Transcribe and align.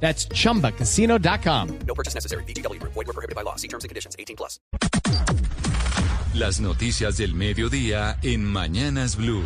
That's 0.00 0.28
chumbacasino.com. 0.28 1.78
No 1.86 1.94
purchase 1.94 2.14
necessary. 2.14 2.44
BGW. 2.44 2.80
Void 2.82 2.94
were 2.94 3.12
prohibited 3.12 3.34
by 3.34 3.42
law. 3.42 3.56
See 3.56 3.68
terms 3.68 3.82
and 3.82 3.88
conditions. 3.88 4.14
18 4.18 4.36
plus. 4.36 4.60
Las 6.34 6.60
noticias 6.60 7.16
del 7.16 7.34
mediodía 7.34 8.18
en 8.22 8.44
Mañanas 8.44 9.16
Blue. 9.16 9.42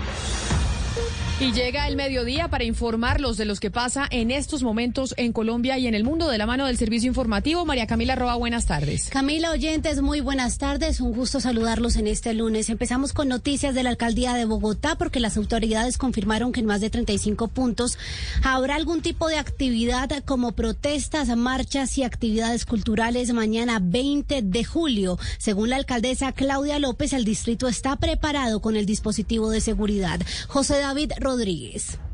Y 1.40 1.52
llega 1.52 1.88
el 1.88 1.96
mediodía 1.96 2.48
para 2.48 2.64
informarlos 2.64 3.38
de 3.38 3.46
los 3.46 3.60
que 3.60 3.70
pasa 3.70 4.06
en 4.10 4.30
estos 4.30 4.62
momentos 4.62 5.14
en 5.16 5.32
Colombia 5.32 5.78
y 5.78 5.86
en 5.86 5.94
el 5.94 6.04
mundo 6.04 6.28
de 6.28 6.36
la 6.36 6.44
mano 6.44 6.66
del 6.66 6.76
servicio 6.76 7.08
informativo. 7.08 7.64
María 7.64 7.86
Camila 7.86 8.14
Roa, 8.14 8.34
buenas 8.34 8.66
tardes. 8.66 9.08
Camila 9.08 9.50
Oyentes, 9.50 10.02
muy 10.02 10.20
buenas 10.20 10.58
tardes. 10.58 11.00
Un 11.00 11.14
gusto 11.14 11.40
saludarlos 11.40 11.96
en 11.96 12.08
este 12.08 12.34
lunes. 12.34 12.68
Empezamos 12.68 13.14
con 13.14 13.28
noticias 13.28 13.74
de 13.74 13.82
la 13.82 13.88
alcaldía 13.88 14.34
de 14.34 14.44
Bogotá 14.44 14.96
porque 14.96 15.18
las 15.18 15.38
autoridades 15.38 15.96
confirmaron 15.96 16.52
que 16.52 16.60
en 16.60 16.66
más 16.66 16.82
de 16.82 16.90
35 16.90 17.48
puntos 17.48 17.96
habrá 18.42 18.74
algún 18.74 19.00
tipo 19.00 19.26
de 19.28 19.38
actividad 19.38 20.10
como 20.26 20.52
protestas, 20.52 21.34
marchas 21.38 21.96
y 21.96 22.02
actividades 22.02 22.66
culturales 22.66 23.32
mañana 23.32 23.78
20 23.82 24.42
de 24.42 24.64
julio. 24.64 25.18
Según 25.38 25.70
la 25.70 25.76
alcaldesa 25.76 26.32
Claudia 26.32 26.78
López, 26.78 27.14
el 27.14 27.24
distrito 27.24 27.66
está 27.66 27.96
preparado 27.96 28.60
con 28.60 28.76
el 28.76 28.84
dispositivo 28.84 29.48
de 29.48 29.62
seguridad. 29.62 30.20
José 30.46 30.78
David 30.80 31.12
Rodríguez. 31.18 31.29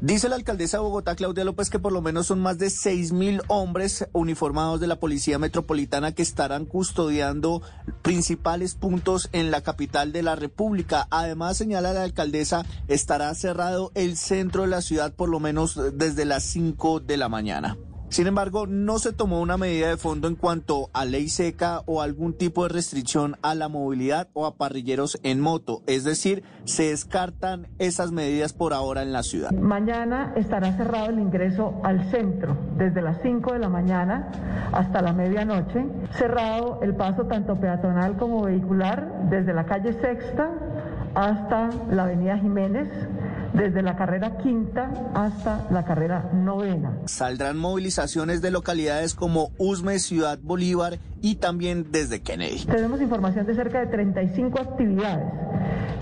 Dice 0.00 0.28
la 0.28 0.36
alcaldesa 0.36 0.76
de 0.76 0.82
Bogotá, 0.82 1.14
Claudia 1.16 1.44
López, 1.44 1.70
que 1.70 1.78
por 1.78 1.92
lo 1.92 2.02
menos 2.02 2.26
son 2.26 2.40
más 2.40 2.58
de 2.58 2.70
seis 2.70 3.12
mil 3.12 3.40
hombres 3.48 4.08
uniformados 4.12 4.80
de 4.80 4.86
la 4.86 5.00
Policía 5.00 5.38
Metropolitana 5.38 6.12
que 6.12 6.22
estarán 6.22 6.64
custodiando 6.66 7.62
principales 8.02 8.74
puntos 8.74 9.28
en 9.32 9.50
la 9.50 9.62
capital 9.62 10.12
de 10.12 10.22
la 10.22 10.36
República. 10.36 11.06
Además, 11.10 11.56
señala 11.56 11.92
la 11.92 12.02
alcaldesa, 12.02 12.64
estará 12.88 13.34
cerrado 13.34 13.92
el 13.94 14.16
centro 14.16 14.62
de 14.62 14.68
la 14.68 14.82
ciudad 14.82 15.14
por 15.14 15.28
lo 15.28 15.40
menos 15.40 15.80
desde 15.94 16.24
las 16.24 16.44
5 16.44 17.00
de 17.00 17.16
la 17.16 17.28
mañana. 17.28 17.76
Sin 18.08 18.26
embargo, 18.26 18.66
no 18.66 18.98
se 18.98 19.12
tomó 19.12 19.40
una 19.40 19.56
medida 19.56 19.88
de 19.88 19.96
fondo 19.96 20.28
en 20.28 20.36
cuanto 20.36 20.90
a 20.92 21.04
ley 21.04 21.28
seca 21.28 21.82
o 21.86 22.02
algún 22.02 22.32
tipo 22.34 22.62
de 22.62 22.70
restricción 22.70 23.36
a 23.42 23.54
la 23.54 23.68
movilidad 23.68 24.28
o 24.32 24.46
a 24.46 24.54
parrilleros 24.56 25.18
en 25.22 25.40
moto. 25.40 25.82
Es 25.86 26.04
decir, 26.04 26.44
se 26.64 26.90
descartan 26.90 27.66
esas 27.78 28.12
medidas 28.12 28.52
por 28.52 28.72
ahora 28.72 29.02
en 29.02 29.12
la 29.12 29.22
ciudad. 29.22 29.50
Mañana 29.50 30.32
estará 30.36 30.76
cerrado 30.76 31.10
el 31.10 31.18
ingreso 31.18 31.80
al 31.82 32.10
centro 32.10 32.56
desde 32.76 33.02
las 33.02 33.20
5 33.22 33.52
de 33.52 33.58
la 33.58 33.68
mañana 33.68 34.30
hasta 34.72 35.02
la 35.02 35.12
medianoche. 35.12 35.84
Cerrado 36.12 36.80
el 36.82 36.94
paso 36.94 37.26
tanto 37.26 37.58
peatonal 37.60 38.16
como 38.16 38.42
vehicular 38.44 39.28
desde 39.30 39.52
la 39.52 39.66
calle 39.66 39.92
Sexta 40.00 40.50
hasta 41.14 41.70
la 41.90 42.04
avenida 42.04 42.38
Jiménez 42.38 42.88
desde 43.52 43.82
la 43.82 43.96
carrera 43.96 44.38
quinta 44.38 44.90
hasta 45.14 45.66
la 45.70 45.84
carrera 45.84 46.30
novena. 46.32 46.98
Saldrán 47.06 47.56
movilizaciones 47.56 48.42
de 48.42 48.50
localidades 48.50 49.14
como 49.14 49.50
Usme, 49.58 49.98
Ciudad 49.98 50.38
Bolívar 50.42 50.98
y 51.22 51.36
también 51.36 51.90
desde 51.90 52.20
Kennedy. 52.20 52.64
Tenemos 52.66 53.00
información 53.00 53.46
de 53.46 53.54
cerca 53.54 53.80
de 53.80 53.86
35 53.86 54.60
actividades, 54.60 55.32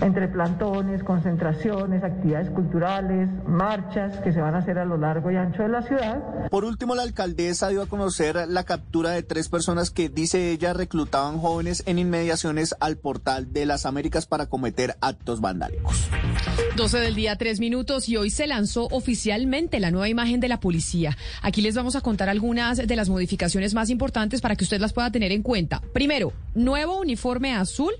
entre 0.01 0.27
plantones, 0.27 1.03
concentraciones, 1.03 2.03
actividades 2.03 2.49
culturales, 2.49 3.29
marchas 3.47 4.17
que 4.19 4.33
se 4.33 4.41
van 4.41 4.55
a 4.55 4.59
hacer 4.59 4.77
a 4.77 4.85
lo 4.85 4.97
largo 4.97 5.31
y 5.31 5.37
ancho 5.37 5.63
de 5.63 5.69
la 5.69 5.81
ciudad. 5.81 6.49
Por 6.49 6.65
último, 6.65 6.95
la 6.95 7.03
alcaldesa 7.03 7.69
dio 7.69 7.81
a 7.81 7.87
conocer 7.87 8.35
la 8.47 8.63
captura 8.63 9.11
de 9.11 9.23
tres 9.23 9.49
personas 9.49 9.89
que, 9.89 10.09
dice 10.09 10.51
ella, 10.51 10.73
reclutaban 10.73 11.39
jóvenes 11.39 11.83
en 11.85 11.97
inmediaciones 11.97 12.75
al 12.79 12.97
portal 12.97 13.51
de 13.53 13.65
las 13.65 13.85
Américas 13.85 14.25
para 14.25 14.47
cometer 14.47 14.97
actos 15.01 15.41
vandálicos. 15.41 16.09
12 16.75 16.99
del 16.99 17.15
día, 17.15 17.37
tres 17.37 17.59
minutos, 17.59 18.09
y 18.09 18.17
hoy 18.17 18.29
se 18.29 18.47
lanzó 18.47 18.87
oficialmente 18.91 19.79
la 19.79 19.91
nueva 19.91 20.09
imagen 20.09 20.39
de 20.39 20.47
la 20.47 20.59
policía. 20.59 21.17
Aquí 21.41 21.61
les 21.61 21.75
vamos 21.75 21.95
a 21.95 22.01
contar 22.01 22.29
algunas 22.29 22.85
de 22.85 22.95
las 22.95 23.09
modificaciones 23.09 23.73
más 23.73 23.89
importantes 23.89 24.41
para 24.41 24.55
que 24.55 24.63
usted 24.65 24.79
las 24.79 24.93
pueda 24.93 25.11
tener 25.11 25.31
en 25.31 25.41
cuenta. 25.41 25.81
Primero, 25.93 26.33
nuevo 26.55 26.99
uniforme 26.99 27.53
azul 27.53 27.93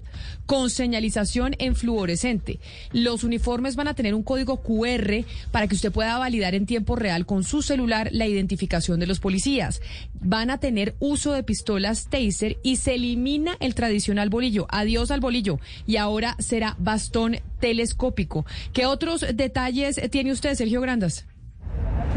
con 0.45 0.69
señalización 0.69 1.55
en 1.59 1.75
fluorescente. 1.75 2.59
Los 2.91 3.23
uniformes 3.23 3.75
van 3.75 3.87
a 3.87 3.93
tener 3.93 4.15
un 4.15 4.23
código 4.23 4.61
QR 4.61 5.25
para 5.51 5.67
que 5.67 5.75
usted 5.75 5.91
pueda 5.91 6.17
validar 6.17 6.55
en 6.55 6.65
tiempo 6.65 6.95
real 6.95 7.25
con 7.25 7.43
su 7.43 7.61
celular 7.61 8.09
la 8.11 8.27
identificación 8.27 8.99
de 8.99 9.07
los 9.07 9.19
policías. 9.19 9.81
Van 10.13 10.49
a 10.49 10.59
tener 10.59 10.95
uso 10.99 11.33
de 11.33 11.43
pistolas 11.43 12.07
taser 12.09 12.57
y 12.63 12.77
se 12.77 12.95
elimina 12.95 13.57
el 13.59 13.75
tradicional 13.75 14.29
bolillo. 14.29 14.67
Adiós 14.69 15.11
al 15.11 15.19
bolillo. 15.19 15.59
Y 15.85 15.97
ahora 15.97 16.35
será 16.39 16.75
bastón 16.79 17.37
telescópico. 17.59 18.45
¿Qué 18.73 18.85
otros 18.85 19.25
detalles 19.33 19.99
tiene 20.11 20.31
usted, 20.31 20.55
Sergio 20.55 20.81
Grandas? 20.81 21.25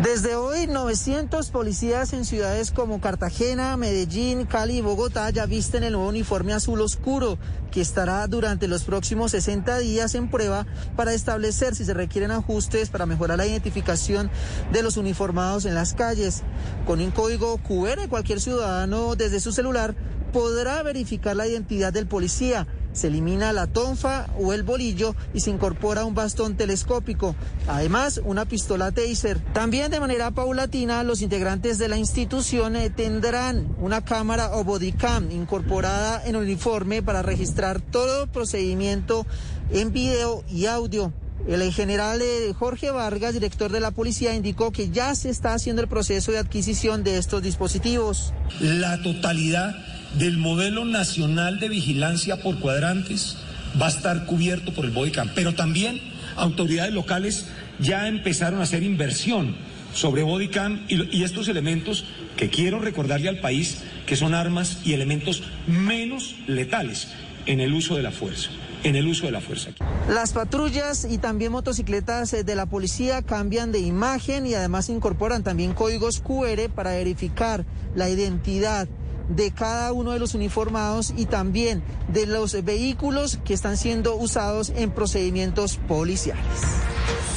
Desde 0.03 0.37
hoy, 0.37 0.69
900 0.69 1.51
policías 1.51 2.13
en 2.13 2.25
ciudades 2.25 2.71
como 2.71 3.01
Cartagena, 3.01 3.77
Medellín, 3.77 4.47
Cali 4.47 4.79
y 4.79 4.81
Bogotá 4.81 5.29
ya 5.31 5.45
visten 5.45 5.83
el 5.83 5.95
nuevo 5.95 6.09
uniforme 6.09 6.53
azul 6.53 6.81
oscuro, 6.83 7.37
que 7.73 7.81
estará 7.81 8.25
durante 8.29 8.69
los 8.69 8.85
próximos 8.85 9.33
60 9.33 9.77
días 9.79 10.15
en 10.15 10.31
prueba 10.31 10.69
para 10.95 11.15
establecer 11.15 11.75
si 11.75 11.85
se 11.85 11.95
requieren 11.95 12.31
ajustes 12.31 12.91
para 12.91 13.07
mejorar 13.07 13.39
la 13.39 13.49
identificación 13.49 14.31
de 14.73 14.85
los 14.85 14.99
uniformados 14.99 15.65
en 15.65 15.75
las 15.75 15.95
calles. 15.95 16.45
Con 16.87 17.01
un 17.01 17.11
código 17.11 17.59
QR, 17.59 18.09
cualquier 18.09 18.41
ciudadano 18.41 19.17
desde 19.17 19.41
su 19.41 19.51
celular 19.51 19.97
podrá 20.33 20.81
verificar 20.85 21.35
la 21.35 21.49
identidad 21.49 21.93
del 21.93 22.07
policía 22.07 22.69
se 22.93 23.09
elimina 23.09 23.53
la 23.53 23.67
tonfa 23.67 24.27
o 24.39 24.53
el 24.53 24.63
bolillo 24.63 25.15
y 25.35 25.41
se 25.41 25.51
incorpora 25.51 26.05
un 26.05 26.15
bastón 26.15 26.57
telescópico. 26.57 27.35
Además, 27.67 28.21
una 28.25 28.45
pistola 28.45 28.93
taser. 28.93 29.39
También 29.53 29.91
de 29.91 30.01
manera 30.01 30.31
paulatina, 30.31 31.03
los 31.03 31.23
integrantes 31.23 31.79
de 31.79 31.89
la 31.89 31.97
institución 31.97 32.77
eh, 32.77 32.91
tendrán 32.91 33.75
una 33.81 34.05
cámara 34.05 34.57
o 34.57 34.65
bodycam 34.65 35.31
incorporada 35.31 36.23
en 36.25 36.35
el 36.35 36.43
uniforme 36.43 37.03
para 37.03 37.23
registrar 37.23 37.81
todo 37.81 38.27
procedimiento 38.27 39.27
en 39.71 39.93
video 39.93 40.45
y 40.51 40.67
audio. 40.67 41.13
El 41.47 41.73
general 41.73 42.21
eh, 42.21 42.53
Jorge 42.53 42.91
Vargas, 42.91 43.33
director 43.33 43.73
de 43.73 43.81
la 43.81 43.91
policía, 43.91 44.35
indicó 44.35 44.71
que 44.71 44.91
ya 44.91 45.15
se 45.15 45.31
está 45.31 45.55
haciendo 45.55 45.81
el 45.81 45.89
proceso 45.89 46.33
de 46.33 46.39
adquisición 46.39 47.05
de 47.05 47.17
estos 47.17 47.43
dispositivos. 47.43 48.35
La 48.61 49.01
totalidad 49.03 49.75
del 50.15 50.39
modelo 50.39 50.85
nacional 50.85 51.61
de 51.61 51.69
vigilancia 51.69 52.43
por 52.43 52.59
cuadrantes 52.59 53.37
va 53.81 53.87
a 53.87 53.91
estar 53.91 54.27
cubierto 54.27 54.73
por 54.73 54.85
el 54.85 54.91
bodycam, 54.91 55.31
pero 55.35 55.55
también 55.55 56.01
autoridades 56.37 56.95
locales 56.95 57.47
ya 57.79 58.09
empezaron 58.09 58.61
a 58.61 58.65
hacer 58.65 58.83
inversión 58.83 59.57
sobre 59.95 60.23
bodycam 60.23 60.85
y, 60.89 61.23
estos 61.23 61.49
elementos 61.49 62.05
que 62.37 62.51
quiero 62.51 62.79
recordarle 62.79 63.29
al 63.29 63.41
país 63.41 63.79
que 64.07 64.17
son 64.17 64.35
armas 64.35 64.81
y 64.85 64.93
elementos 64.93 65.43
menos 65.67 66.37
letales 66.47 67.09
en 67.47 67.61
el 67.61 67.73
uso 67.75 67.97
de 67.97 68.03
la 68.03 68.11
fuerza 68.11 68.51
en 68.85 68.97
el 68.97 69.09
uso 69.09 69.27
de 69.27 69.33
la 69.33 69.41
fuerza. 69.41 69.71
Las 70.09 70.33
patrullas 70.33 71.05
y 71.05 71.19
también 71.19 71.53
motocicletas 71.53 72.33
eh, 72.33 72.45
de 72.45 72.55
la 72.55 72.67
policía 72.67 73.23
cambian 73.23 73.73
de 73.73 73.81
imagen 73.81 74.47
y 74.47 74.55
además 74.55 74.89
incorporan 74.89 75.43
también 75.43 75.75
códigos 75.75 76.21
QR 76.21 76.71
para 76.75 76.93
verificar 76.93 77.65
la 77.95 78.09
identidad 78.09 78.89
de 79.29 79.51
cada 79.51 79.93
uno 79.93 80.13
de 80.13 80.19
los 80.19 80.35
uniformados 80.35 81.13
y 81.17 81.27
también 81.27 81.83
de 82.13 82.27
los 82.27 82.65
vehículos 82.65 83.39
que 83.45 83.55
están 83.55 83.77
siendo 83.77 84.17
usados 84.17 84.71
en 84.71 84.91
procedimientos 84.91 85.77
policiales. 85.89 86.45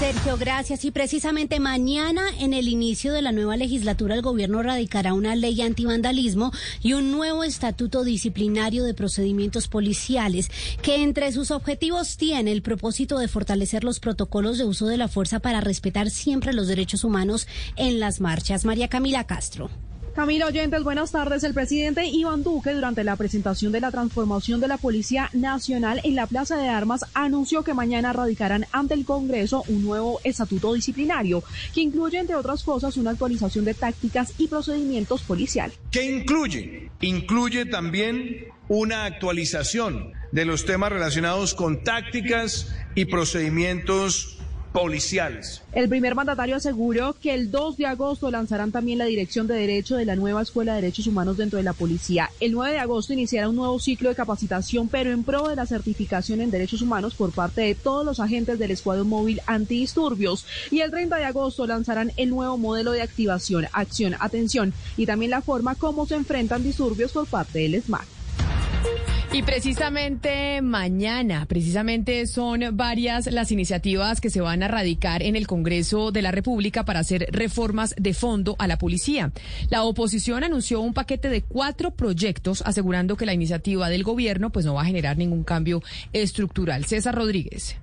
Sergio, 0.02 0.36
gracias. 0.36 0.84
Y 0.84 0.90
precisamente 0.90 1.60
mañana, 1.60 2.24
en 2.40 2.56
el 2.56 2.68
inicio 2.68 3.14
de 3.14 3.22
la 3.22 3.32
nueva 3.32 3.56
legislatura, 3.56 4.16
el 4.16 4.24
gobierno 4.24 4.64
radicará 4.64 5.14
una 5.14 5.36
ley 5.36 5.62
antivandalismo 5.62 6.52
y 6.82 6.94
un 6.94 7.12
nuevo 7.12 7.44
estatuto 7.44 8.04
disciplinario 8.04 8.84
de 8.84 8.96
procedimientos 8.96 9.68
policiales, 9.68 10.50
que 10.82 11.04
entre 11.04 11.32
sus 11.32 11.52
objetivos 11.52 12.18
tiene 12.18 12.52
el 12.52 12.64
propósito 12.64 13.20
de 13.20 13.28
fortalecer 13.28 13.84
los 13.84 14.00
protocolos 14.00 14.58
de 14.58 14.66
uso 14.66 14.88
de 14.88 14.98
la 14.98 15.08
fuerza 15.08 15.40
para 15.40 15.62
respetar 15.62 16.10
siempre 16.10 16.52
los 16.52 16.68
derechos 16.68 17.04
humanos 17.04 17.48
en 17.76 18.00
las 18.00 18.22
marchas. 18.22 18.66
María 18.66 18.88
Camila 18.88 19.28
Castro. 19.28 19.70
Camila 20.16 20.48
Oyentes, 20.48 20.84
buenas 20.84 21.14
tardes. 21.14 21.42
El 21.46 21.54
presidente 21.54 22.06
Iván 22.06 22.44
Duque, 22.44 22.74
durante 22.74 23.06
la 23.06 23.16
presentación 23.16 23.72
de 23.72 23.80
la 23.80 23.92
transformación 23.92 24.60
de 24.60 24.68
la 24.68 24.78
Policía 24.78 25.30
Nacional 25.32 26.02
en 26.04 26.16
la 26.16 26.28
Plaza 26.28 26.58
de 26.58 26.68
Armas, 26.68 27.06
anunció 27.14 27.64
que 27.64 27.74
mañana 27.74 28.12
radicarán 28.12 28.66
ante 28.74 28.94
el 28.94 29.06
Congreso 29.06 29.64
un 29.70 29.86
nuevo 29.86 30.20
estatuto 30.26 30.74
disciplinario 30.74 31.44
que 31.74 31.80
incluye, 31.80 32.20
entre 32.20 32.36
otras 32.36 32.64
cosas, 32.64 32.98
una 32.98 33.12
actualización 33.12 33.64
de 33.64 33.74
tácticas 33.74 34.34
y 34.38 34.50
procedimientos 34.50 35.22
policiales. 35.22 35.78
¿Qué 35.92 36.04
incluye? 36.04 36.92
Incluye 37.00 37.66
también 37.66 38.48
una 38.68 39.06
actualización 39.06 40.12
de 40.34 40.44
los 40.44 40.66
temas 40.66 40.92
relacionados 40.92 41.54
con 41.54 41.86
tácticas 41.86 42.76
y 42.96 43.06
procedimientos 43.06 44.41
policiales. 44.72 45.62
El 45.74 45.90
primer 45.90 46.16
mandatario 46.16 46.56
aseguró 46.56 47.14
que 47.14 47.34
el 47.34 47.52
2 47.52 47.78
de 47.78 47.86
agosto 47.86 48.32
lanzarán 48.32 48.72
también 48.72 48.98
la 48.98 49.06
Dirección 49.06 49.48
de 49.48 49.56
Derecho 49.56 49.96
de 49.96 50.06
la 50.06 50.16
nueva 50.16 50.42
Escuela 50.42 50.74
de 50.74 50.82
Derechos 50.82 51.08
Humanos 51.08 51.38
dentro 51.38 51.58
de 51.58 51.64
la 51.64 51.74
Policía. 51.74 52.30
El 52.40 52.54
9 52.54 52.74
de 52.74 52.80
agosto 52.80 53.14
iniciará 53.14 53.50
un 53.50 53.56
nuevo 53.56 53.80
ciclo 53.80 54.10
de 54.10 54.16
capacitación, 54.16 54.88
pero 54.88 55.12
en 55.12 55.24
pro 55.24 55.48
de 55.48 55.56
la 55.56 55.66
certificación 55.66 56.42
en 56.42 56.52
derechos 56.52 56.82
humanos 56.82 57.16
por 57.16 57.32
parte 57.32 57.62
de 57.62 57.76
todos 57.76 58.06
los 58.06 58.20
agentes 58.20 58.60
del 58.60 58.72
Escuadrón 58.72 59.10
Móvil 59.10 59.42
Antidisturbios. 59.46 60.46
Y 60.72 60.80
el 60.80 60.92
30 60.92 61.18
de 61.18 61.26
agosto 61.26 61.68
lanzarán 61.68 62.12
el 62.18 62.30
nuevo 62.30 62.58
modelo 62.58 62.92
de 62.92 63.02
activación, 63.02 63.68
acción, 63.74 64.16
atención 64.20 64.74
y 64.98 65.06
también 65.06 65.32
la 65.32 65.42
forma 65.42 65.76
como 65.76 66.06
se 66.06 66.16
enfrentan 66.16 66.64
disturbios 66.64 67.12
por 67.12 67.28
parte 67.28 67.60
del 67.60 67.82
SMAC. 67.82 68.21
Y 69.34 69.44
precisamente 69.44 70.62
mañana, 70.62 71.46
precisamente 71.46 72.28
son 72.28 72.76
varias 72.76 73.32
las 73.32 73.50
iniciativas 73.54 74.20
que 74.20 74.30
se 74.30 74.42
van 74.42 74.62
a 74.62 74.68
radicar 74.68 75.24
en 75.24 75.38
el 75.38 75.48
Congreso 75.48 76.12
de 76.12 76.22
la 76.22 76.32
República 76.32 76.84
para 76.84 77.00
hacer 77.00 77.28
reformas 77.32 77.96
de 77.98 78.14
fondo 78.14 78.58
a 78.60 78.68
la 78.68 78.78
policía. 78.78 79.32
La 79.70 79.84
oposición 79.84 80.44
anunció 80.44 80.82
un 80.82 80.94
paquete 80.94 81.30
de 81.30 81.44
cuatro 81.44 81.92
proyectos 81.92 82.62
asegurando 82.66 83.16
que 83.16 83.26
la 83.26 83.34
iniciativa 83.34 83.88
del 83.88 84.04
gobierno 84.04 84.50
pues 84.50 84.66
no 84.66 84.74
va 84.74 84.82
a 84.82 84.86
generar 84.86 85.18
ningún 85.18 85.46
cambio 85.46 85.82
estructural. 86.12 86.84
César 86.84 87.16
Rodríguez. 87.16 87.78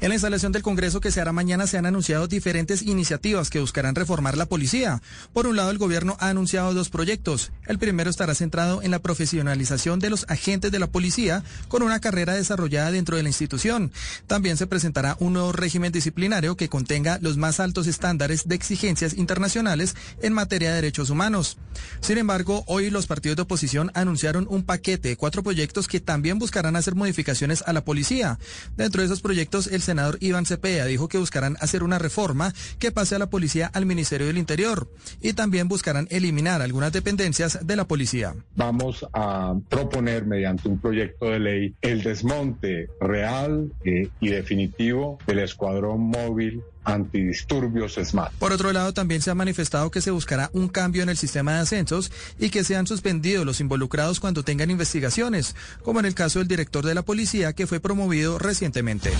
En 0.00 0.10
la 0.10 0.14
instalación 0.14 0.52
del 0.52 0.62
Congreso 0.62 1.00
que 1.00 1.10
se 1.10 1.20
hará 1.20 1.32
mañana 1.32 1.66
se 1.66 1.78
han 1.78 1.86
anunciado 1.86 2.28
diferentes 2.28 2.82
iniciativas 2.82 3.48
que 3.48 3.60
buscarán 3.60 3.94
reformar 3.94 4.36
la 4.36 4.46
policía. 4.46 5.00
Por 5.32 5.46
un 5.46 5.56
lado, 5.56 5.70
el 5.70 5.78
gobierno 5.78 6.16
ha 6.20 6.28
anunciado 6.28 6.74
dos 6.74 6.90
proyectos. 6.90 7.50
El 7.66 7.78
primero 7.78 8.10
estará 8.10 8.34
centrado 8.34 8.82
en 8.82 8.90
la 8.90 8.98
profesionalización 8.98 9.98
de 9.98 10.10
los 10.10 10.26
agentes 10.28 10.70
de 10.70 10.78
la 10.78 10.86
policía 10.86 11.42
con 11.68 11.82
una 11.82 12.00
carrera 12.00 12.34
desarrollada 12.34 12.90
dentro 12.90 13.16
de 13.16 13.22
la 13.22 13.30
institución. 13.30 13.90
También 14.26 14.56
se 14.58 14.66
presentará 14.66 15.16
un 15.18 15.32
nuevo 15.32 15.52
régimen 15.52 15.92
disciplinario 15.92 16.56
que 16.56 16.68
contenga 16.68 17.18
los 17.22 17.36
más 17.36 17.58
altos 17.58 17.86
estándares 17.86 18.46
de 18.48 18.54
exigencias 18.54 19.14
internacionales 19.14 19.96
en 20.20 20.32
materia 20.34 20.68
de 20.68 20.76
derechos 20.76 21.10
humanos. 21.10 21.56
Sin 22.00 22.18
embargo, 22.18 22.64
hoy 22.66 22.90
los 22.90 23.06
partidos 23.06 23.36
de 23.36 23.42
oposición 23.42 23.90
anunciaron 23.94 24.46
un 24.50 24.62
paquete 24.62 25.08
de 25.08 25.16
cuatro 25.16 25.42
proyectos 25.42 25.88
que 25.88 26.00
también 26.00 26.38
buscarán 26.38 26.76
hacer 26.76 26.94
modificaciones 26.94 27.62
a 27.66 27.72
la 27.72 27.84
policía. 27.84 28.38
Dentro 28.76 29.00
de 29.00 29.06
esos 29.06 29.20
proyectos, 29.20 29.65
el 29.66 29.82
senador 29.82 30.18
Iván 30.20 30.46
Cepeda 30.46 30.84
dijo 30.86 31.08
que 31.08 31.18
buscarán 31.18 31.56
hacer 31.60 31.82
una 31.82 31.98
reforma 31.98 32.52
que 32.78 32.92
pase 32.92 33.14
a 33.14 33.18
la 33.18 33.30
policía 33.30 33.70
al 33.72 33.86
Ministerio 33.86 34.26
del 34.26 34.38
Interior 34.38 34.88
y 35.20 35.32
también 35.32 35.68
buscarán 35.68 36.06
eliminar 36.10 36.62
algunas 36.62 36.92
dependencias 36.92 37.66
de 37.66 37.76
la 37.76 37.86
policía. 37.86 38.34
Vamos 38.54 39.06
a 39.12 39.54
proponer 39.68 40.26
mediante 40.26 40.68
un 40.68 40.78
proyecto 40.78 41.26
de 41.26 41.38
ley 41.38 41.74
el 41.82 42.02
desmonte 42.02 42.88
real 43.00 43.72
eh, 43.84 44.08
y 44.20 44.28
definitivo 44.28 45.18
del 45.26 45.40
escuadrón 45.40 46.00
móvil 46.00 46.62
antidisturbios 46.86 47.98
SMAT. 48.02 48.32
Por 48.38 48.52
otro 48.52 48.72
lado, 48.72 48.94
también 48.94 49.20
se 49.20 49.30
ha 49.30 49.34
manifestado 49.34 49.90
que 49.90 50.00
se 50.00 50.10
buscará 50.10 50.50
un 50.52 50.68
cambio 50.68 51.02
en 51.02 51.10
el 51.10 51.16
sistema 51.16 51.54
de 51.54 51.60
ascensos 51.60 52.10
y 52.38 52.50
que 52.50 52.64
sean 52.64 52.86
suspendidos 52.86 53.44
los 53.44 53.60
involucrados 53.60 54.20
cuando 54.20 54.42
tengan 54.42 54.70
investigaciones, 54.70 55.54
como 55.82 56.00
en 56.00 56.06
el 56.06 56.14
caso 56.14 56.38
del 56.38 56.48
director 56.48 56.86
de 56.86 56.94
la 56.94 57.02
policía 57.02 57.52
que 57.52 57.66
fue 57.66 57.80
promovido 57.80 58.38
recientemente. 58.38 59.10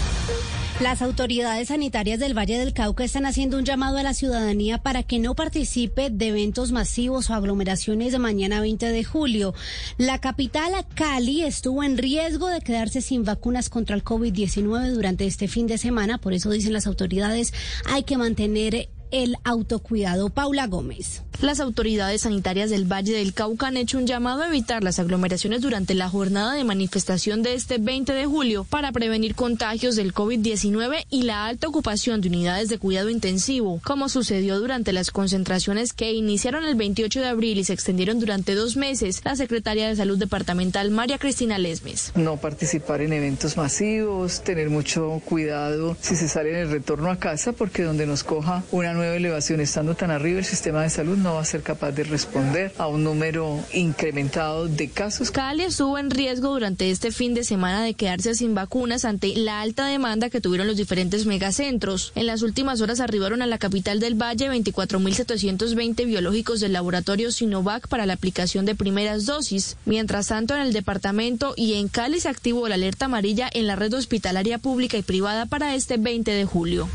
Las 0.80 1.00
autoridades 1.00 1.68
sanitarias 1.68 2.20
del 2.20 2.36
Valle 2.36 2.58
del 2.58 2.74
Cauca 2.74 3.02
están 3.02 3.24
haciendo 3.24 3.56
un 3.56 3.64
llamado 3.64 3.96
a 3.96 4.02
la 4.02 4.12
ciudadanía 4.12 4.76
para 4.76 5.02
que 5.02 5.18
no 5.18 5.34
participe 5.34 6.10
de 6.10 6.28
eventos 6.28 6.70
masivos 6.70 7.30
o 7.30 7.34
aglomeraciones 7.34 8.12
de 8.12 8.18
mañana 8.18 8.60
20 8.60 8.84
de 8.92 9.02
julio. 9.02 9.54
La 9.96 10.20
capital, 10.20 10.74
Cali, 10.94 11.44
estuvo 11.44 11.82
en 11.82 11.96
riesgo 11.96 12.48
de 12.48 12.60
quedarse 12.60 13.00
sin 13.00 13.24
vacunas 13.24 13.70
contra 13.70 13.96
el 13.96 14.04
COVID-19 14.04 14.90
durante 14.90 15.24
este 15.24 15.48
fin 15.48 15.66
de 15.66 15.78
semana. 15.78 16.18
Por 16.18 16.34
eso 16.34 16.50
dicen 16.50 16.74
las 16.74 16.86
autoridades, 16.86 17.54
hay 17.84 18.02
que 18.04 18.16
mantener 18.16 18.88
el 19.22 19.36
autocuidado. 19.44 20.30
Paula 20.30 20.66
Gómez. 20.66 21.22
Las 21.42 21.60
autoridades 21.60 22.22
sanitarias 22.22 22.70
del 22.70 22.90
Valle 22.90 23.12
del 23.12 23.34
Cauca 23.34 23.66
han 23.66 23.76
hecho 23.76 23.98
un 23.98 24.06
llamado 24.06 24.42
a 24.42 24.48
evitar 24.48 24.82
las 24.82 24.98
aglomeraciones 24.98 25.60
durante 25.60 25.94
la 25.94 26.08
jornada 26.08 26.54
de 26.54 26.64
manifestación 26.64 27.42
de 27.42 27.52
este 27.52 27.76
20 27.76 28.14
de 28.14 28.24
julio 28.24 28.64
para 28.64 28.90
prevenir 28.90 29.34
contagios 29.34 29.96
del 29.96 30.14
COVID-19 30.14 31.04
y 31.10 31.24
la 31.24 31.44
alta 31.44 31.68
ocupación 31.68 32.22
de 32.22 32.28
unidades 32.28 32.70
de 32.70 32.78
cuidado 32.78 33.10
intensivo, 33.10 33.82
como 33.84 34.08
sucedió 34.08 34.58
durante 34.58 34.94
las 34.94 35.10
concentraciones 35.10 35.92
que 35.92 36.12
iniciaron 36.12 36.64
el 36.64 36.74
28 36.74 37.20
de 37.20 37.28
abril 37.28 37.58
y 37.58 37.64
se 37.64 37.74
extendieron 37.74 38.18
durante 38.18 38.54
dos 38.54 38.76
meses. 38.76 39.20
La 39.22 39.36
secretaria 39.36 39.88
de 39.88 39.96
Salud 39.96 40.18
Departamental, 40.18 40.90
María 40.90 41.18
Cristina 41.18 41.58
Lesmes. 41.58 42.12
No 42.14 42.38
participar 42.38 43.02
en 43.02 43.12
eventos 43.12 43.58
masivos, 43.58 44.42
tener 44.42 44.70
mucho 44.70 45.20
cuidado 45.26 45.98
si 46.00 46.16
se 46.16 46.28
sale 46.28 46.50
en 46.50 46.56
el 46.56 46.70
retorno 46.70 47.10
a 47.10 47.18
casa, 47.18 47.52
porque 47.52 47.82
donde 47.82 48.06
nos 48.06 48.24
coja 48.24 48.64
una 48.72 48.94
nueva 48.94 49.05
elevación 49.14 49.60
estando 49.60 49.94
tan 49.94 50.10
arriba, 50.10 50.38
el 50.38 50.44
sistema 50.44 50.82
de 50.82 50.90
salud 50.90 51.16
no 51.16 51.34
va 51.34 51.42
a 51.42 51.44
ser 51.44 51.62
capaz 51.62 51.92
de 51.92 52.04
responder 52.04 52.72
a 52.78 52.88
un 52.88 53.04
número 53.04 53.60
incrementado 53.72 54.68
de 54.68 54.88
casos. 54.88 55.30
Cali 55.30 55.64
estuvo 55.64 55.98
en 55.98 56.10
riesgo 56.10 56.48
durante 56.48 56.90
este 56.90 57.12
fin 57.12 57.34
de 57.34 57.44
semana 57.44 57.82
de 57.82 57.94
quedarse 57.94 58.34
sin 58.34 58.54
vacunas 58.54 59.04
ante 59.04 59.36
la 59.36 59.60
alta 59.60 59.86
demanda 59.86 60.30
que 60.30 60.40
tuvieron 60.40 60.66
los 60.66 60.76
diferentes 60.76 61.26
megacentros. 61.26 62.12
En 62.14 62.26
las 62.26 62.42
últimas 62.42 62.80
horas 62.80 63.00
arribaron 63.00 63.42
a 63.42 63.46
la 63.46 63.58
capital 63.58 64.00
del 64.00 64.20
Valle 64.20 64.50
24.720 64.50 66.06
biológicos 66.06 66.60
del 66.60 66.72
laboratorio 66.72 67.30
Sinovac 67.30 67.88
para 67.88 68.06
la 68.06 68.14
aplicación 68.14 68.66
de 68.66 68.74
primeras 68.74 69.26
dosis. 69.26 69.76
Mientras 69.84 70.28
tanto, 70.28 70.54
en 70.54 70.60
el 70.60 70.72
departamento 70.72 71.54
y 71.56 71.74
en 71.74 71.88
Cali 71.88 72.20
se 72.20 72.28
activó 72.28 72.68
la 72.68 72.74
alerta 72.74 73.06
amarilla 73.06 73.48
en 73.52 73.66
la 73.66 73.76
red 73.76 73.92
hospitalaria 73.92 74.58
pública 74.58 74.96
y 74.96 75.02
privada 75.02 75.46
para 75.46 75.74
este 75.74 75.96
20 75.96 76.30
de 76.30 76.44
julio. 76.44 76.88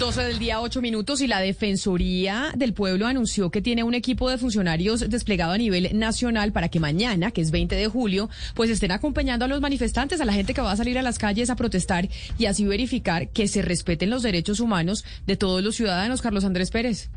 12 0.00 0.24
del 0.24 0.38
día, 0.38 0.62
8 0.62 0.80
minutos, 0.80 1.20
y 1.20 1.26
la 1.26 1.40
Defensoría 1.40 2.52
del 2.56 2.72
Pueblo 2.72 3.06
anunció 3.06 3.50
que 3.50 3.60
tiene 3.60 3.84
un 3.84 3.92
equipo 3.92 4.30
de 4.30 4.38
funcionarios 4.38 5.10
desplegado 5.10 5.52
a 5.52 5.58
nivel 5.58 5.90
nacional 5.92 6.52
para 6.52 6.70
que 6.70 6.80
mañana, 6.80 7.32
que 7.32 7.42
es 7.42 7.50
20 7.50 7.74
de 7.76 7.86
julio, 7.86 8.30
pues 8.54 8.70
estén 8.70 8.92
acompañando 8.92 9.44
a 9.44 9.48
los 9.48 9.60
manifestantes, 9.60 10.18
a 10.22 10.24
la 10.24 10.32
gente 10.32 10.54
que 10.54 10.62
va 10.62 10.72
a 10.72 10.76
salir 10.76 10.98
a 10.98 11.02
las 11.02 11.18
calles 11.18 11.50
a 11.50 11.54
protestar 11.54 12.08
y 12.38 12.46
así 12.46 12.64
verificar 12.64 13.28
que 13.28 13.46
se 13.46 13.60
respeten 13.60 14.08
los 14.08 14.22
derechos 14.22 14.60
humanos 14.60 15.04
de 15.26 15.36
todos 15.36 15.62
los 15.62 15.76
ciudadanos. 15.76 16.22
Carlos 16.22 16.46
Andrés 16.46 16.70
Pérez. 16.70 17.10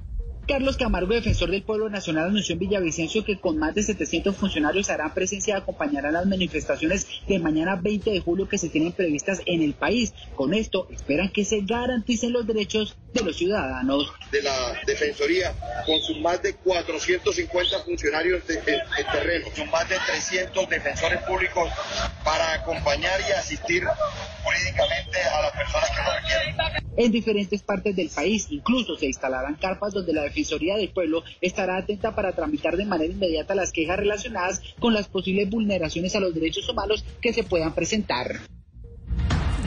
Carlos 0.48 0.76
Camargo, 0.76 1.14
defensor 1.14 1.52
del 1.52 1.64
pueblo 1.64 1.90
nacional, 1.90 2.26
anunció 2.26 2.54
en 2.54 2.60
Villavicencio 2.60 3.24
que 3.24 3.40
con 3.40 3.58
más 3.58 3.76
de 3.76 3.84
700 3.84 4.36
funcionarios 4.36 4.90
harán 4.90 5.14
presencia 5.14 5.56
y 5.56 5.58
acompañarán 5.58 6.14
las 6.14 6.26
manifestaciones 6.26 7.08
de 7.28 7.40
mañana 7.40 7.78
20 7.78 8.12
de 8.12 8.20
julio 8.20 8.50
que 8.50 8.58
se 8.58 8.68
tienen 8.68 8.92
previstas 8.92 9.42
en 9.46 9.62
el 9.62 9.74
país. 9.74 10.14
Con 10.36 10.54
esto 10.54 10.88
esperan 10.92 11.30
que 11.30 11.46
se 11.46 11.62
garanticen 11.62 12.34
los 12.34 12.46
derechos 12.46 12.98
de 13.14 13.24
los 13.24 13.38
ciudadanos. 13.38 14.12
De 14.32 14.42
la 14.42 14.82
Defensoría, 14.86 15.54
con 15.86 16.02
sus 16.02 16.20
más 16.20 16.42
de 16.42 16.56
450 16.56 17.80
funcionarios 17.80 18.46
de, 18.46 18.58
terreno, 18.58 19.48
con 19.56 19.70
más 19.72 19.88
de 19.88 19.96
300 20.06 20.70
defensores 20.70 21.22
públicos 21.24 21.70
para 22.26 22.54
acompañar 22.54 23.20
y 23.30 23.32
asistir 23.32 23.84
jurídicamente 24.44 25.22
a 25.22 25.42
las 25.42 25.52
personas 25.52 25.90
que 25.90 26.04
lo 26.04 26.14
requieren. 26.16 26.83
En 26.96 27.12
diferentes 27.12 27.64
partes 27.64 27.96
del 27.96 28.10
país 28.10 28.48
incluso 28.52 28.96
se 28.96 29.08
instalarán 29.08 29.56
carpas 29.56 29.94
donde 29.94 30.14
la 30.14 30.24
Defensoría 30.24 30.78
del 30.78 30.90
Pueblo 30.90 31.24
estará 31.42 31.78
atenta 31.78 32.16
para 32.16 32.34
tramitar 32.34 32.78
de 32.78 32.86
manera 32.86 33.14
inmediata 33.14 33.56
las 33.56 33.72
quejas 33.72 33.98
relacionadas 33.98 34.62
con 34.80 34.94
las 34.94 35.08
posibles 35.08 35.50
vulneraciones 35.50 36.16
a 36.16 36.20
los 36.20 36.34
derechos 36.34 36.70
humanos 36.70 37.04
que 37.22 37.34
se 37.34 37.44
puedan 37.44 37.74
presentar. 37.74 38.42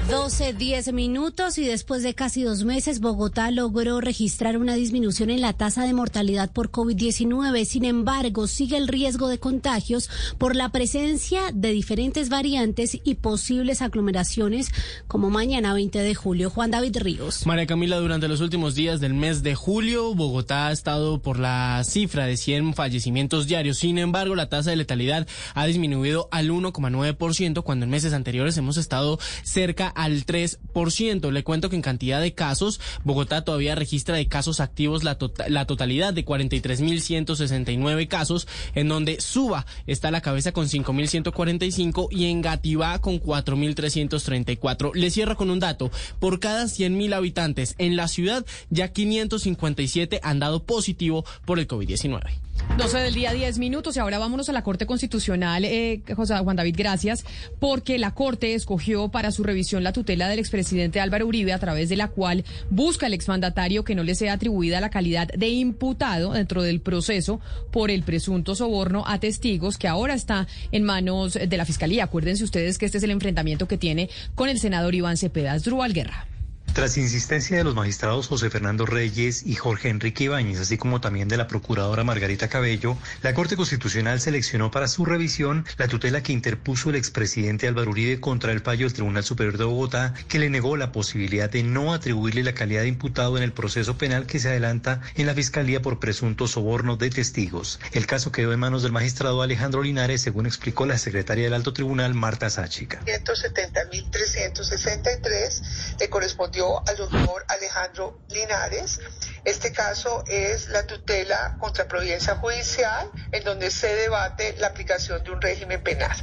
12, 0.08 0.52
10 0.52 0.92
minutos 0.92 1.58
y 1.58 1.64
después 1.64 2.02
de 2.02 2.14
casi 2.14 2.42
dos 2.42 2.64
meses, 2.64 3.00
Bogotá 3.00 3.50
logró 3.50 4.00
registrar 4.00 4.56
una 4.56 4.74
disminución 4.74 5.30
en 5.30 5.40
la 5.40 5.52
tasa 5.52 5.84
de 5.84 5.92
mortalidad 5.92 6.52
por 6.52 6.70
COVID-19. 6.70 7.64
Sin 7.64 7.84
embargo, 7.84 8.46
sigue 8.46 8.76
el 8.76 8.86
riesgo 8.86 9.28
de 9.28 9.38
contagios 9.38 10.08
por 10.38 10.54
la 10.54 10.68
presencia 10.70 11.40
de 11.52 11.72
diferentes 11.72 12.28
variantes 12.28 12.98
y 13.02 13.16
posibles 13.16 13.82
aglomeraciones 13.82 14.70
como 15.08 15.30
mañana 15.30 15.74
20 15.74 15.98
de 15.98 16.14
julio. 16.14 16.50
Juan 16.50 16.70
David 16.70 16.98
Ríos. 16.98 17.44
María 17.46 17.66
Camila, 17.66 17.96
durante 17.96 18.28
los 18.28 18.40
últimos 18.40 18.74
días 18.74 19.00
del 19.00 19.14
mes 19.14 19.42
de 19.42 19.54
julio, 19.54 20.14
Bogotá 20.14 20.68
ha 20.68 20.72
estado 20.72 21.20
por 21.20 21.38
la 21.38 21.82
cifra 21.84 22.26
de 22.26 22.36
100 22.36 22.74
fallecimientos 22.74 23.46
diarios. 23.46 23.78
Sin 23.78 23.98
embargo, 23.98 24.34
la 24.34 24.48
tasa 24.48 24.70
de 24.70 24.76
letalidad 24.76 25.26
ha 25.54 25.66
disminuido 25.66 26.28
al 26.30 26.50
1,9% 26.50 27.62
cuando 27.62 27.84
en 27.84 27.90
meses 27.90 28.12
anteriores 28.12 28.56
hemos 28.56 28.76
estado 28.76 29.18
cerca 29.42 29.85
al 29.88 30.24
3%. 30.26 31.30
Le 31.30 31.44
cuento 31.44 31.70
que 31.70 31.76
en 31.76 31.82
cantidad 31.82 32.20
de 32.20 32.34
casos, 32.34 32.80
Bogotá 33.04 33.44
todavía 33.44 33.74
registra 33.74 34.16
de 34.16 34.28
casos 34.28 34.60
activos 34.60 35.04
la, 35.04 35.18
tota-, 35.18 35.48
la 35.48 35.66
totalidad 35.66 36.12
de 36.12 36.24
43.169 36.24 38.08
casos, 38.08 38.48
en 38.74 38.88
donde 38.88 39.20
Suba 39.20 39.66
está 39.86 40.08
a 40.08 40.12
la 40.12 40.20
cabeza 40.20 40.52
con 40.52 40.66
5.145 40.66 42.08
y 42.10 42.26
Engativá 42.26 42.98
con 43.00 43.20
4.334. 43.20 44.94
Le 44.94 45.10
cierro 45.10 45.36
con 45.36 45.50
un 45.50 45.60
dato. 45.60 45.90
Por 46.18 46.40
cada 46.40 46.64
100.000 46.64 47.14
habitantes 47.14 47.74
en 47.78 47.96
la 47.96 48.08
ciudad, 48.08 48.44
ya 48.70 48.88
557 48.92 50.20
han 50.22 50.38
dado 50.38 50.64
positivo 50.64 51.24
por 51.44 51.58
el 51.58 51.68
COVID-19. 51.68 52.45
12 52.78 52.98
del 52.98 53.14
día, 53.14 53.32
10 53.32 53.58
minutos. 53.58 53.96
Y 53.96 54.00
ahora 54.00 54.18
vámonos 54.18 54.48
a 54.48 54.52
la 54.52 54.62
Corte 54.62 54.86
Constitucional, 54.86 55.64
eh, 55.64 56.02
José 56.14 56.36
Juan 56.36 56.56
David, 56.56 56.74
gracias, 56.76 57.24
porque 57.58 57.98
la 57.98 58.12
Corte 58.12 58.54
escogió 58.54 59.08
para 59.08 59.30
su 59.30 59.44
revisión 59.44 59.82
la 59.82 59.92
tutela 59.92 60.28
del 60.28 60.38
expresidente 60.38 61.00
Álvaro 61.00 61.26
Uribe, 61.26 61.52
a 61.52 61.58
través 61.58 61.88
de 61.88 61.96
la 61.96 62.08
cual 62.08 62.44
busca 62.70 63.06
el 63.06 63.14
exmandatario 63.14 63.84
que 63.84 63.94
no 63.94 64.02
le 64.02 64.14
sea 64.14 64.34
atribuida 64.34 64.80
la 64.80 64.90
calidad 64.90 65.28
de 65.28 65.48
imputado 65.48 66.32
dentro 66.32 66.62
del 66.62 66.80
proceso 66.80 67.40
por 67.70 67.90
el 67.90 68.02
presunto 68.02 68.54
soborno 68.54 69.04
a 69.06 69.18
testigos 69.20 69.78
que 69.78 69.88
ahora 69.88 70.14
está 70.14 70.46
en 70.70 70.82
manos 70.82 71.34
de 71.34 71.56
la 71.56 71.64
Fiscalía. 71.64 72.04
Acuérdense 72.04 72.44
ustedes 72.44 72.78
que 72.78 72.86
este 72.86 72.98
es 72.98 73.04
el 73.04 73.10
enfrentamiento 73.10 73.66
que 73.66 73.78
tiene 73.78 74.10
con 74.34 74.48
el 74.48 74.58
senador 74.58 74.94
Iván 74.94 75.16
Cepeda 75.16 75.58
Drúbal 75.58 75.92
Guerra. 75.92 76.26
Tras 76.76 76.98
insistencia 76.98 77.56
de 77.56 77.64
los 77.64 77.74
magistrados 77.74 78.28
José 78.28 78.50
Fernando 78.50 78.84
Reyes 78.84 79.46
y 79.46 79.54
Jorge 79.54 79.88
Enrique 79.88 80.24
Ibáñez, 80.24 80.60
así 80.60 80.76
como 80.76 81.00
también 81.00 81.26
de 81.26 81.38
la 81.38 81.48
procuradora 81.48 82.04
Margarita 82.04 82.48
Cabello, 82.48 82.98
la 83.22 83.32
Corte 83.32 83.56
Constitucional 83.56 84.20
seleccionó 84.20 84.70
para 84.70 84.86
su 84.86 85.06
revisión 85.06 85.64
la 85.78 85.88
tutela 85.88 86.22
que 86.22 86.34
interpuso 86.34 86.90
el 86.90 86.96
expresidente 86.96 87.66
Álvaro 87.66 87.92
Uribe 87.92 88.20
contra 88.20 88.52
el 88.52 88.60
fallo 88.60 88.84
del 88.84 88.92
Tribunal 88.92 89.24
Superior 89.24 89.56
de 89.56 89.64
Bogotá, 89.64 90.12
que 90.28 90.38
le 90.38 90.50
negó 90.50 90.76
la 90.76 90.92
posibilidad 90.92 91.48
de 91.48 91.62
no 91.62 91.94
atribuirle 91.94 92.42
la 92.42 92.52
calidad 92.52 92.82
de 92.82 92.88
imputado 92.88 93.38
en 93.38 93.42
el 93.42 93.52
proceso 93.52 93.96
penal 93.96 94.26
que 94.26 94.38
se 94.38 94.50
adelanta 94.50 95.00
en 95.14 95.24
la 95.24 95.32
Fiscalía 95.32 95.80
por 95.80 95.98
presunto 95.98 96.46
soborno 96.46 96.98
de 96.98 97.08
testigos. 97.08 97.80
El 97.92 98.06
caso 98.06 98.32
quedó 98.32 98.52
en 98.52 98.60
manos 98.60 98.82
del 98.82 98.92
magistrado 98.92 99.40
Alejandro 99.40 99.82
Linares, 99.82 100.20
según 100.20 100.44
explicó 100.44 100.84
la 100.84 100.98
secretaria 100.98 101.44
del 101.44 101.54
Alto 101.54 101.72
Tribunal, 101.72 102.12
Marta 102.12 102.50
Sáchica. 102.50 103.00
170.363 103.06 105.96
le 106.00 106.10
correspondió 106.10 106.65
al 106.86 106.96
doctor 106.96 107.44
Alejandro 107.48 108.20
Linares. 108.28 109.00
Este 109.44 109.72
caso 109.72 110.24
es 110.26 110.68
la 110.68 110.86
tutela 110.86 111.56
contra 111.60 111.86
providencia 111.86 112.36
judicial, 112.36 113.10
en 113.32 113.44
donde 113.44 113.70
se 113.70 113.94
debate 113.94 114.56
la 114.58 114.68
aplicación 114.68 115.22
de 115.22 115.30
un 115.30 115.40
régimen 115.40 115.82
penal 115.82 116.16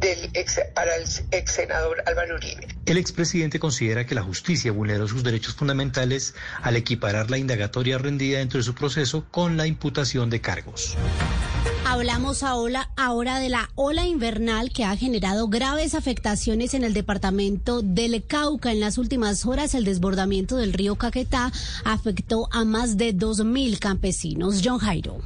del 0.00 0.30
para 0.74 0.96
el 0.96 1.04
ex 1.30 1.52
senador 1.52 2.02
Álvaro 2.06 2.34
Uribe. 2.36 2.66
El 2.86 2.98
expresidente 2.98 3.58
considera 3.58 4.04
que 4.06 4.14
la 4.14 4.22
justicia 4.22 4.72
vulneró 4.72 5.06
sus 5.06 5.22
derechos 5.22 5.54
fundamentales 5.54 6.34
al 6.62 6.76
equiparar 6.76 7.30
la 7.30 7.38
indagatoria 7.38 7.98
rendida 7.98 8.38
dentro 8.38 8.58
de 8.58 8.64
su 8.64 8.74
proceso 8.74 9.26
con 9.30 9.56
la 9.56 9.66
imputación 9.66 10.28
de 10.30 10.40
cargos. 10.40 10.96
Hablamos 11.86 12.42
ahora, 12.42 12.90
ahora 12.96 13.38
de 13.38 13.50
la 13.50 13.70
ola 13.74 14.06
invernal 14.06 14.72
que 14.72 14.84
ha 14.84 14.96
generado 14.96 15.48
graves 15.48 15.94
afectaciones 15.94 16.72
en 16.72 16.82
el 16.82 16.94
departamento 16.94 17.82
del 17.82 18.24
Cauca. 18.26 18.72
En 18.72 18.80
las 18.80 18.96
últimas 18.96 19.44
horas, 19.44 19.74
el 19.74 19.84
desbordamiento 19.84 20.56
del 20.56 20.72
río 20.72 20.96
Caquetá 20.96 21.52
afectó 21.84 22.48
a 22.52 22.64
más 22.64 22.96
de 22.96 23.14
2.000 23.14 23.78
campesinos. 23.78 24.62
John 24.64 24.78
Jairo. 24.78 25.20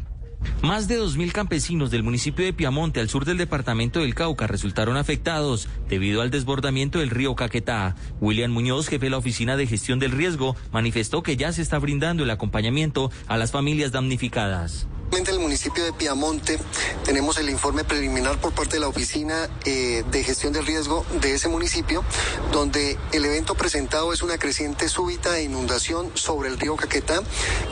Más 0.63 0.89
de 0.89 1.01
2.000 1.01 1.33
campesinos 1.33 1.91
del 1.91 2.03
municipio 2.03 2.45
de 2.45 2.53
Piamonte, 2.53 3.01
al 3.01 3.09
sur 3.09 3.25
del 3.25 3.39
departamento 3.39 4.01
del 4.01 4.15
Cauca, 4.15 4.49
resultaron 4.49 4.97
afectados 4.97 5.69
debido 5.89 6.23
al 6.23 6.31
desbordamiento 6.31 6.99
del 6.99 7.11
río 7.11 7.37
Caquetá. 7.37 7.95
William 8.21 8.51
Muñoz, 8.51 8.89
jefe 8.89 9.07
de 9.07 9.11
la 9.11 9.19
Oficina 9.19 9.57
de 9.57 9.67
Gestión 9.67 10.01
del 10.01 10.13
Riesgo, 10.13 10.57
manifestó 10.73 11.23
que 11.23 11.37
ya 11.37 11.53
se 11.53 11.63
está 11.63 11.79
brindando 11.79 12.25
el 12.25 12.31
acompañamiento 12.31 13.11
a 13.29 13.37
las 13.37 13.53
familias 13.53 13.93
damnificadas. 13.93 14.89
En 15.11 15.27
el 15.27 15.39
municipio 15.39 15.85
de 15.85 15.93
Piamonte 15.93 16.59
tenemos 17.05 17.39
el 17.39 17.49
informe 17.49 17.83
preliminar 17.83 18.39
por 18.41 18.53
parte 18.53 18.77
de 18.77 18.81
la 18.81 18.89
Oficina 18.89 19.49
eh, 19.65 20.05
de 20.11 20.23
Gestión 20.23 20.53
del 20.53 20.67
Riesgo 20.67 21.05
de 21.21 21.35
ese 21.35 21.49
municipio, 21.49 22.05
donde 22.53 22.99
el 23.13 23.25
evento 23.25 23.55
presentado 23.55 24.13
es 24.13 24.23
una 24.23 24.39
creciente 24.39 24.89
súbita 24.89 25.33
de 25.33 25.43
inundación 25.43 26.11
sobre 26.15 26.49
el 26.49 26.59
río 26.59 26.77
Caquetá, 26.77 27.23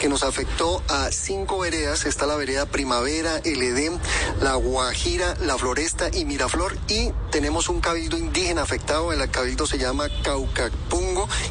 que 0.00 0.09
nos 0.09 0.23
afectó 0.23 0.83
a 0.88 1.11
cinco 1.12 1.59
veredas. 1.59 2.07
Está 2.07 2.26
la 2.26 2.37
vereda 2.37 2.66
Primavera, 2.66 3.38
el 3.45 3.66
la 4.40 4.55
Guajira, 4.55 5.37
la 5.43 5.59
Floresta 5.59 6.09
y 6.12 6.25
Miraflor. 6.25 6.76
Y 6.88 7.11
tenemos 7.31 7.69
un 7.69 7.81
cabildo 7.81 8.16
indígena 8.16 8.62
afectado, 8.62 9.12
el 9.12 9.31
cabildo 9.31 9.66
se 9.66 9.78
llama 9.78 10.09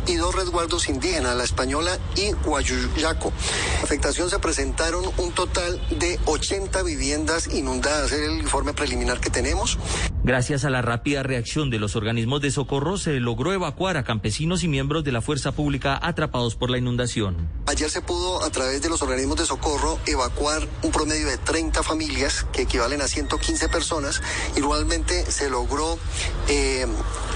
Y 0.08 0.16
dos 0.16 0.36
resguardos 0.36 0.90
indígenas, 0.90 1.36
la 1.36 1.44
Española 1.44 1.98
y 2.16 2.32
Guayuyaco. 2.32 3.32
La 3.78 3.84
afectación 3.84 4.30
se 4.30 4.40
presentaron 4.40 5.06
un 5.18 5.32
total 5.32 5.82
de 5.90 6.20
80 6.26 6.84
viviendas 6.84 7.48
inundadas. 7.48 8.12
Es 8.12 8.22
el 8.22 8.40
informe 8.40 8.74
preliminar 8.74 9.20
que 9.20 9.30
tenemos. 9.30 9.78
Gracias 10.24 10.66
a 10.66 10.72
la 10.72 10.82
rápida 10.82 11.22
reacción 11.22 11.70
de 11.70 11.78
los 11.78 11.96
organismos 11.96 12.42
de 12.42 12.50
socorro, 12.50 12.98
se 12.98 13.20
logró 13.20 13.54
evacuar 13.54 13.96
a 13.96 14.04
campesinos 14.04 14.64
y 14.64 14.68
miembros 14.68 15.04
de 15.04 15.12
la 15.12 15.22
fuerza 15.22 15.52
pública 15.52 16.00
atrapados 16.02 16.56
por 16.56 16.72
la 16.72 16.80
inundación. 16.80 17.48
Ayer 17.68 17.92
se 17.92 18.02
pudo, 18.02 18.44
a 18.44 18.50
través 18.50 18.82
de 18.82 18.90
los 18.90 19.04
organismos 19.04 19.38
de 19.38 19.46
socorro, 19.46 20.00
evacuar 20.08 20.68
un 20.82 20.92
promedio 20.92 21.28
de 21.28 21.38
30 21.38 21.84
familias, 21.84 22.46
que 22.52 22.64
equivalen 22.64 23.04
a 23.04 23.08
115 23.08 23.70
personas. 23.70 24.24
Igualmente 24.56 25.30
se 25.32 25.48
logró 25.48 26.00
eh, 26.48 26.88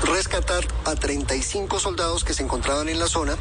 rescatar 0.04 0.66
a 0.86 0.96
35 0.96 1.80
soldados 1.80 2.24
que 2.24 2.34
se 2.34 2.44
encontraban 2.44 2.90
en 2.90 3.00
la 3.00 3.08
zona. 3.08 3.38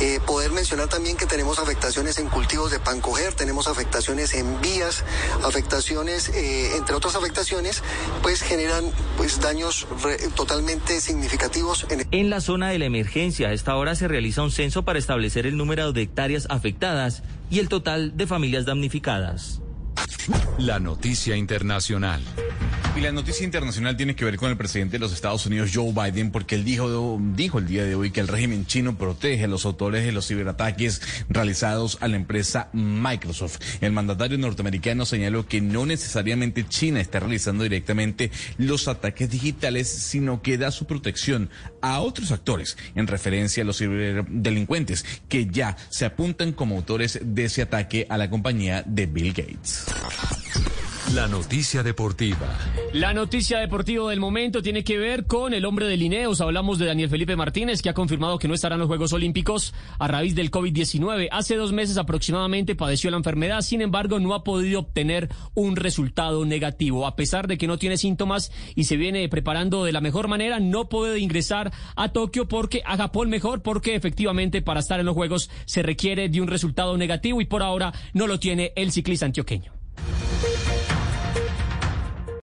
Eh, 0.00 0.20
poder 0.26 0.52
mencionar 0.52 0.88
también 0.88 1.16
que 1.16 1.26
tenemos 1.26 1.58
afectaciones 1.58 2.18
en 2.18 2.28
cultivos 2.28 2.70
de 2.70 2.78
pan 2.78 3.00
coger, 3.00 3.34
tenemos 3.34 3.66
afectaciones 3.66 4.34
en 4.34 4.60
vías, 4.60 5.04
afectaciones, 5.44 6.28
eh, 6.30 6.76
entre 6.76 6.94
otras 6.94 7.16
afectaciones, 7.16 7.82
pues 8.22 8.42
generan 8.42 8.84
pues 9.16 9.40
daños 9.40 9.86
totalmente 10.34 11.00
significativos. 11.00 11.86
En... 11.90 12.06
en 12.10 12.30
la 12.30 12.40
zona 12.40 12.68
de 12.68 12.78
la 12.78 12.84
emergencia, 12.84 13.48
a 13.48 13.52
esta 13.52 13.76
hora 13.76 13.94
se 13.94 14.08
realiza 14.08 14.42
un 14.42 14.50
censo 14.50 14.84
para 14.84 14.98
establecer 14.98 15.46
el 15.46 15.56
número 15.56 15.92
de 15.92 16.02
hectáreas 16.02 16.46
afectadas 16.50 17.22
y 17.50 17.58
el 17.58 17.68
total 17.68 18.16
de 18.16 18.26
familias 18.26 18.64
damnificadas. 18.64 19.60
La 20.58 20.78
noticia 20.78 21.36
internacional. 21.36 22.22
Y 22.98 23.00
la 23.00 23.12
noticia 23.12 23.44
internacional 23.44 23.96
tiene 23.96 24.16
que 24.16 24.24
ver 24.24 24.36
con 24.38 24.50
el 24.50 24.56
presidente 24.56 24.96
de 24.96 24.98
los 24.98 25.12
Estados 25.12 25.46
Unidos, 25.46 25.70
Joe 25.72 25.92
Biden, 25.92 26.32
porque 26.32 26.56
él 26.56 26.64
dijo, 26.64 27.20
dijo 27.36 27.60
el 27.60 27.68
día 27.68 27.84
de 27.84 27.94
hoy 27.94 28.10
que 28.10 28.18
el 28.18 28.26
régimen 28.26 28.66
chino 28.66 28.98
protege 28.98 29.44
a 29.44 29.46
los 29.46 29.64
autores 29.66 30.04
de 30.04 30.10
los 30.10 30.26
ciberataques 30.26 31.00
realizados 31.28 31.98
a 32.00 32.08
la 32.08 32.16
empresa 32.16 32.70
Microsoft. 32.72 33.60
El 33.80 33.92
mandatario 33.92 34.36
norteamericano 34.36 35.06
señaló 35.06 35.46
que 35.46 35.60
no 35.60 35.86
necesariamente 35.86 36.66
China 36.66 37.00
está 37.00 37.20
realizando 37.20 37.62
directamente 37.62 38.32
los 38.56 38.88
ataques 38.88 39.30
digitales, 39.30 39.88
sino 39.88 40.42
que 40.42 40.58
da 40.58 40.72
su 40.72 40.88
protección 40.88 41.50
a 41.80 42.00
otros 42.00 42.32
actores, 42.32 42.76
en 42.96 43.06
referencia 43.06 43.62
a 43.62 43.66
los 43.66 43.78
ciberdelincuentes 43.78 45.04
que 45.28 45.46
ya 45.46 45.76
se 45.88 46.04
apuntan 46.04 46.50
como 46.50 46.74
autores 46.74 47.20
de 47.22 47.44
ese 47.44 47.62
ataque 47.62 48.08
a 48.10 48.18
la 48.18 48.28
compañía 48.28 48.82
de 48.84 49.06
Bill 49.06 49.34
Gates. 49.34 49.86
La 51.14 51.26
noticia 51.26 51.82
deportiva. 51.82 52.46
La 52.92 53.14
noticia 53.14 53.60
deportiva 53.60 54.10
del 54.10 54.20
momento 54.20 54.60
tiene 54.60 54.84
que 54.84 54.98
ver 54.98 55.24
con 55.24 55.54
el 55.54 55.64
hombre 55.64 55.86
de 55.86 55.96
Lineos. 55.96 56.42
Hablamos 56.42 56.78
de 56.78 56.84
Daniel 56.84 57.08
Felipe 57.08 57.34
Martínez, 57.34 57.80
que 57.80 57.88
ha 57.88 57.94
confirmado 57.94 58.38
que 58.38 58.46
no 58.46 58.52
estará 58.52 58.74
en 58.74 58.80
los 58.80 58.88
Juegos 58.88 59.14
Olímpicos 59.14 59.72
a 59.98 60.06
raíz 60.06 60.34
del 60.34 60.50
COVID-19. 60.50 61.28
Hace 61.32 61.56
dos 61.56 61.72
meses 61.72 61.96
aproximadamente 61.96 62.74
padeció 62.74 63.10
la 63.10 63.16
enfermedad, 63.16 63.62
sin 63.62 63.80
embargo 63.80 64.20
no 64.20 64.34
ha 64.34 64.44
podido 64.44 64.80
obtener 64.80 65.30
un 65.54 65.76
resultado 65.76 66.44
negativo. 66.44 67.06
A 67.06 67.16
pesar 67.16 67.46
de 67.46 67.56
que 67.56 67.66
no 67.66 67.78
tiene 67.78 67.96
síntomas 67.96 68.52
y 68.74 68.84
se 68.84 68.98
viene 68.98 69.26
preparando 69.30 69.84
de 69.84 69.92
la 69.92 70.02
mejor 70.02 70.28
manera, 70.28 70.60
no 70.60 70.90
puede 70.90 71.20
ingresar 71.20 71.72
a 71.96 72.10
Tokio 72.10 72.48
porque 72.48 72.82
a 72.84 72.98
Japón 72.98 73.30
mejor, 73.30 73.62
porque 73.62 73.94
efectivamente 73.94 74.60
para 74.60 74.80
estar 74.80 75.00
en 75.00 75.06
los 75.06 75.14
Juegos 75.14 75.48
se 75.64 75.82
requiere 75.82 76.28
de 76.28 76.42
un 76.42 76.48
resultado 76.48 76.98
negativo 76.98 77.40
y 77.40 77.46
por 77.46 77.62
ahora 77.62 77.94
no 78.12 78.26
lo 78.26 78.38
tiene 78.38 78.74
el 78.76 78.92
ciclista 78.92 79.24
antioqueño. 79.24 79.77